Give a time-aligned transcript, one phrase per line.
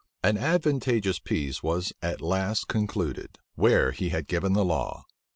[0.23, 5.05] An advantageous peace was at last concluded, where he had given the law.